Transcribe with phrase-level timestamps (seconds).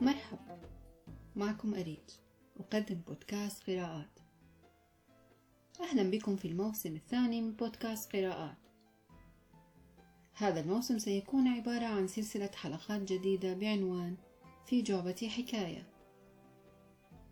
[0.00, 0.60] مرحبا
[1.36, 2.08] معكم أريج
[2.60, 4.18] أقدم بودكاست قراءات.
[5.80, 8.56] أهلا بكم في الموسم الثاني من بودكاست قراءات.
[10.34, 14.16] هذا الموسم سيكون عبارة عن سلسلة حلقات جديدة بعنوان
[14.66, 15.86] في جعبتي حكاية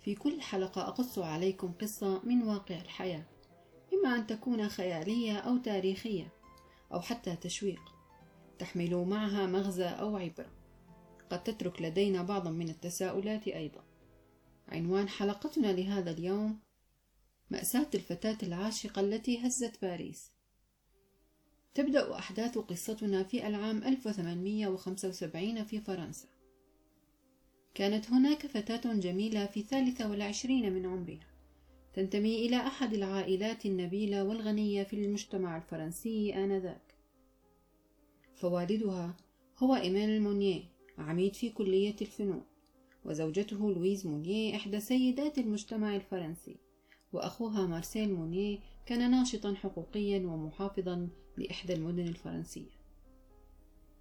[0.00, 3.24] في كل حلقة أقص عليكم قصة من واقع الحياة
[3.94, 6.32] إما أن تكون خيالية أو تاريخية
[6.92, 7.94] أو حتى تشويق
[8.58, 10.61] تحمل معها مغزى أو عبرة.
[11.32, 13.84] قد تترك لدينا بعضا من التساؤلات أيضا.
[14.68, 16.58] عنوان حلقتنا لهذا اليوم
[17.50, 20.30] مأساة الفتاة العاشقة التي هزت باريس.
[21.74, 26.28] تبدأ أحداث قصتنا في العام 1875 في فرنسا.
[27.74, 31.26] كانت هناك فتاة جميلة في الثالثة والعشرين من عمرها.
[31.94, 36.94] تنتمي إلى أحد العائلات النبيلة والغنية في المجتمع الفرنسي آنذاك.
[38.34, 39.16] فوالدها
[39.58, 42.44] هو إيميل مونيه عميد في كلية الفنون
[43.04, 46.56] وزوجته لويز مونيه إحدى سيدات المجتمع الفرنسي
[47.12, 52.82] وأخوها مارسيل مونيه كان ناشطا حقوقيا ومحافظا لإحدى المدن الفرنسية.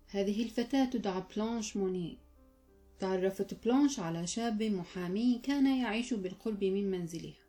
[0.08, 2.16] هذه الفتاة تدعى بلانش مونيه.
[3.00, 7.42] تعرفت بلانش على شاب محامي كان يعيش بالقرب من منزلها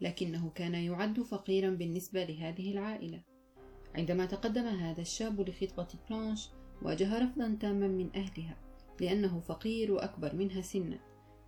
[0.00, 3.22] لكنه كان يعد فقيرا بالنسبة لهذه العائلة.
[3.94, 6.48] عندما تقدم هذا الشاب لخطبة بلانش
[6.82, 8.56] واجه رفضا تاما من أهلها.
[9.00, 10.98] لأنه فقير وأكبر منها سنا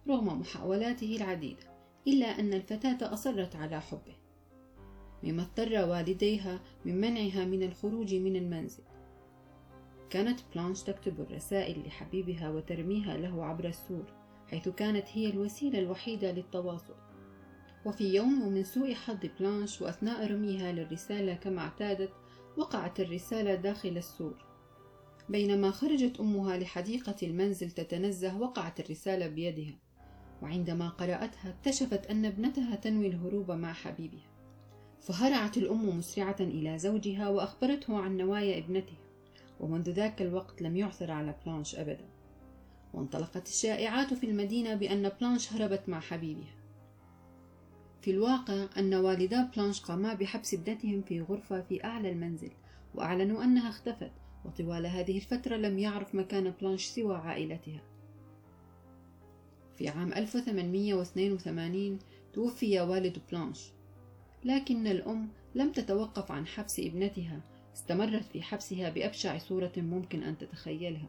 [0.08, 1.77] رغم محاولاته العديدة
[2.08, 4.14] إلا أن الفتاة أصرت على حبه.
[5.22, 8.83] مما اضطر والديها من منعها من الخروج من المنزل.
[10.11, 14.05] كانت بلانش تكتب الرسائل لحبيبها وترميها له عبر السور
[14.50, 16.94] حيث كانت هي الوسيلة الوحيدة للتواصل.
[17.87, 22.10] وفي يوم ومن سوء حظ بلانش وأثناء رميها للرسالة كما اعتادت
[22.56, 24.45] وقعت الرسالة داخل السور.
[25.28, 29.75] بينما خرجت أمها لحديقة المنزل تتنزه وقعت الرسالة بيدها
[30.42, 34.26] وعندما قرأتها اكتشفت أن ابنتها تنوي الهروب مع حبيبها.
[35.00, 38.98] فهرعت الأم مسرعة إلى زوجها وأخبرته عن نوايا ابنتها
[39.60, 42.04] ومنذ ذاك الوقت لم يعثر على بلانش أبدا.
[42.94, 46.54] وانطلقت الشائعات في المدينة بأن بلانش هربت مع حبيبها.
[48.03, 52.50] في الواقع أن والدا بلانش قاما بحبس ابنتهم في غرفة في أعلى المنزل
[52.94, 54.12] وأعلنوا أنها اختفت
[54.46, 57.82] وطوال هذه الفترة لم يعرف مكان بلانش سوى عائلتها.
[59.76, 61.98] في عام 1882
[62.32, 63.72] توفي والد بلانش
[64.44, 67.40] لكن الأم لم تتوقف عن حبس ابنتها
[67.74, 71.08] استمرت في حبسها بأبشع صورة ممكن أن تتخيلها.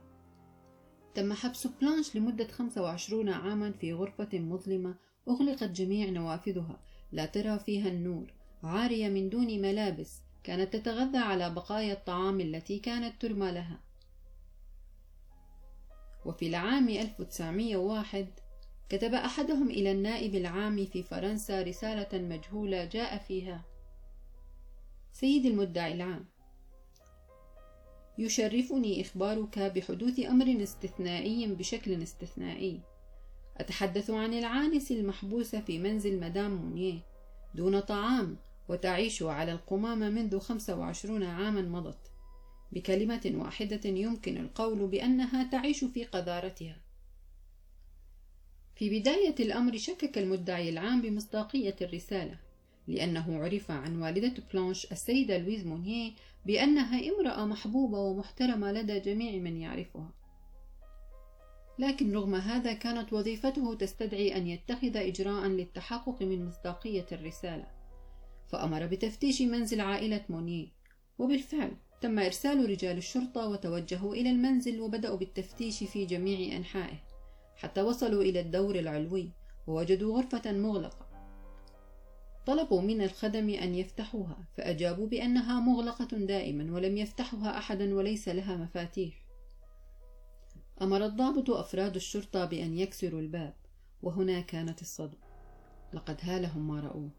[1.16, 4.96] تم حبس بلانش لمدة 25 عاما في غرفة مظلمة
[5.30, 6.80] أغلقت جميع نوافذها
[7.12, 8.34] لا ترى فيها النور
[8.64, 13.80] عارية من دون ملابس كانت تتغذى على بقايا الطعام التي كانت ترمى لها.
[16.26, 18.28] وفي العام 1901
[18.90, 23.66] كتب أحدهم إلى النائب العام في فرنسا رسالة مجهولة جاء فيها.
[25.14, 26.26] سيدي المدعي العام.
[28.18, 32.82] يشرفني إخبارك بحدوث أمر استثنائي بشكل استثنائي.
[33.58, 37.00] أتحدث عن العانس المحبوسة في منزل مدام مونيه
[37.56, 38.38] دون طعام.
[38.70, 42.12] وتعيش على القمامة منذ 25 عاما مضت.
[42.72, 46.78] بكلمة واحدة يمكن القول بأنها تعيش في قذارتها.
[48.76, 52.40] في بداية الأمر شكك المدعي العام بمصداقية الرسالة
[52.88, 56.12] لأنه عرف عن والدة بلانش السيدة لويز مونيه
[56.46, 60.14] بأنها امرأة محبوبة ومحترمة لدى جميع من يعرفها.
[61.80, 67.77] لكن رغم هذا كانت وظيفته تستدعي أن يتخذ إجراء للتحقق من مصداقية الرسالة.
[68.48, 70.68] فأمر بتفتيش منزل عائلة مونيه
[71.20, 71.72] وبالفعل
[72.02, 77.04] تم إرسال رجال الشرطة وتوجهوا إلى المنزل وبدأوا بالتفتيش في جميع أنحائه.
[77.56, 79.32] حتى وصلوا إلى الدور العلوي
[79.68, 81.08] ووجدوا غرفة مغلقة.
[82.46, 89.26] طلبوا من الخدم أن يفتحوها فأجابوا بأنها مغلقة دائما ولم يفتحها أحدا وليس لها مفاتيح.
[90.82, 93.56] أمر الضابط أفراد الشرطة بأن يكسروا الباب
[94.04, 95.28] وهنا كانت الصدمة.
[95.94, 97.10] لقد هالهم ما رأوه.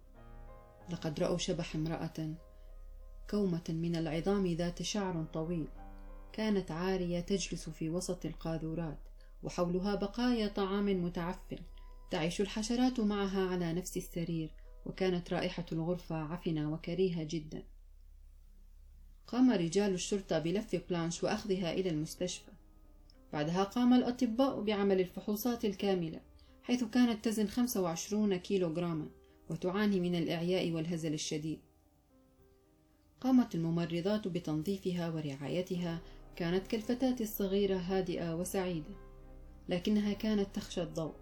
[0.91, 2.35] لقد رأوا شبح امرأة
[3.31, 5.69] كومة من العظام ذات شعر طويل
[6.33, 8.99] كانت عارية تجلس في وسط القاذورات
[9.43, 11.59] وحولها بقايا طعام متعفن
[12.11, 14.51] تعيش الحشرات معها على نفس السرير
[14.87, 17.63] وكانت رائحة الغرفة عفنة وكريهة جدا.
[19.27, 22.51] قام رجال الشرطة بلف بلانش وأخذها إلى المستشفى.
[23.33, 26.21] بعدها قام الأطباء بعمل الفحوصات الكاملة
[26.63, 29.09] حيث كانت تزن 25 كيلوغراما.
[29.51, 31.61] وتعاني من الإعياء والهزل الشديد.
[33.21, 36.01] قامت الممرضات بتنظيفها ورعايتها
[36.37, 38.95] كانت كالفتاة الصغيرة هادئة وسعيدة
[39.69, 41.15] لكنها كانت تخشى الضوء.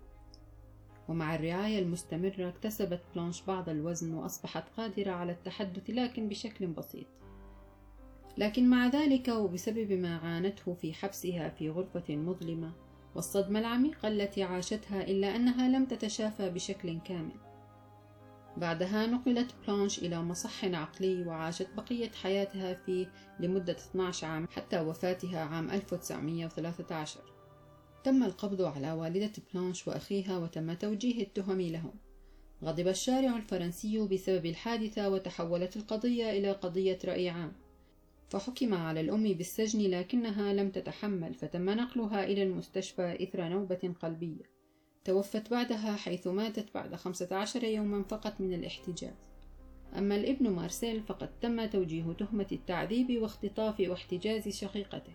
[1.08, 7.06] ومع الرعاية المستمرة اكتسبت بلانش بعض الوزن وأصبحت قادرة على التحدث لكن بشكل بسيط.
[8.38, 12.73] لكن مع ذلك وبسبب ما عانته في حبسها في غرفة مظلمة
[13.14, 17.45] والصدمة العميقة التي عاشتها إلا أنها لم تتشافى بشكل كامل.
[18.56, 25.41] بعدها نقلت بلانش إلى مصح عقلي وعاشت بقية حياتها فيه لمدة 12 عام حتى وفاتها
[25.41, 27.37] عام 1913
[28.06, 31.93] تم القبض على والدة بلانش وأخيها وتم توجيه التهم لهم.
[32.64, 37.52] غضب الشارع الفرنسي بسبب الحادثة وتحولت القضية إلى قضية رأي عام.
[38.29, 44.56] فحكم على الأم بالسجن لكنها لم تتحمل فتم نقلها إلى المستشفى إثر نوبة قلبية.
[45.06, 49.14] توفت بعدها حيث ماتت بعد خمسة عشر يوما فقط من الاحتجاز.
[49.99, 55.12] أما الابن مارسيل فقد تم توجيه تهمة التعذيب واختطاف واحتجاز شقيقته.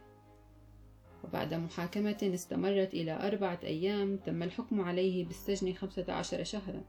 [1.23, 6.81] وبعد محاكمة استمرت إلى أربعة أيام تم الحكم عليه بالسجن خمسة عشر شهرا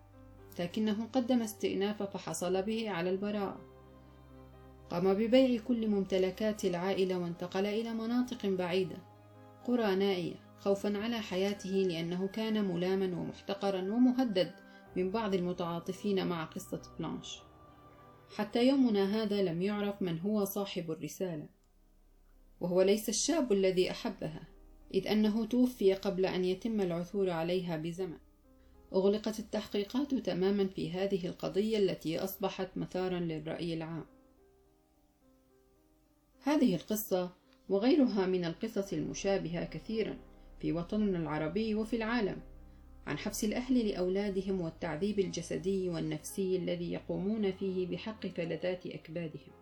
[0.59, 3.61] لكنه قدم استئناف فحصل به على البراءة.
[4.91, 8.97] قام ببيع كل ممتلكات العائلة وانتقل إلى مناطق بعيدة
[9.65, 10.52] قرى نائية.
[10.65, 14.53] خوفا على حياته لأنه كان ملاما ومحتقرا ومهدد
[14.97, 17.39] من بعض المتعاطفين مع قصة بلانش.
[18.37, 21.49] حتى يومنا هذا لم يعرف من هو صاحب الرسالة.
[22.61, 24.49] وهو ليس الشاب الذي أحبها
[24.95, 28.19] إذ أنه توفي قبل أن يتم العثور عليها بزمن.
[28.93, 34.07] أغلقت التحقيقات تماما في هذه القضية التي أصبحت مثارا للرأي العام.
[36.43, 37.31] هذه القصة
[37.69, 40.32] وغيرها من القصص المشابهة كثيرا.
[40.63, 42.37] في وطننا العربي وفي العالم
[43.07, 49.53] عن حبس الأهل لأولادهم والتعذيب الجسدي والنفسي الذي يقومون فيه بحق فلذات أكبادهم.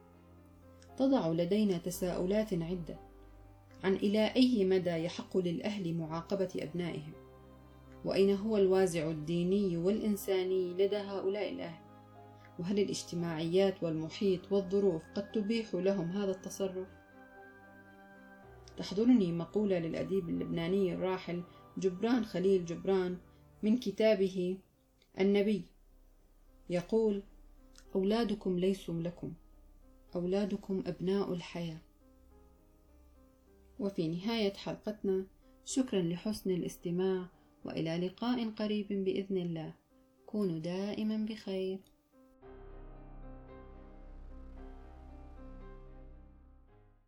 [0.97, 2.97] تضع لدينا تساؤلات عدة
[3.85, 7.13] عن إلى أي مدى يحق للأهل معاقبة أبنائهم
[8.05, 11.81] وأين هو الوازع الديني والإنساني لدى هؤلاء الأهل؟
[12.59, 17.00] وهل الاجتماعيات والمحيط والظروف قد تبيح لهم هذا التصرف؟
[18.81, 21.43] تحضرني مقولة للأديب اللبناني الراحل
[21.79, 23.19] جبران خليل جبران
[23.63, 24.59] من كتابه
[25.21, 25.65] النبي.
[26.71, 27.23] يقول
[27.95, 29.33] أولادكم ليسوا لكم
[30.15, 31.81] أولادكم أبناء الحياة.
[33.79, 35.27] وفي نهاية حلقتنا
[35.65, 37.29] شكرا لحسن الاستماع
[37.65, 39.75] وإلى لقاء قريب بإذن الله.
[40.27, 41.79] كونوا دائما بخير.